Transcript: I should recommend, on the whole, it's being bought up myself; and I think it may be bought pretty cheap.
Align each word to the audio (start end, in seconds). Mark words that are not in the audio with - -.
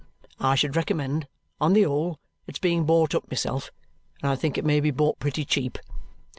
I 0.39 0.55
should 0.55 0.75
recommend, 0.75 1.27
on 1.59 1.73
the 1.73 1.83
whole, 1.83 2.19
it's 2.47 2.57
being 2.57 2.85
bought 2.87 3.13
up 3.13 3.29
myself; 3.29 3.71
and 4.23 4.31
I 4.31 4.35
think 4.35 4.57
it 4.57 4.65
may 4.65 4.79
be 4.79 4.89
bought 4.89 5.19
pretty 5.19 5.45
cheap. 5.45 5.77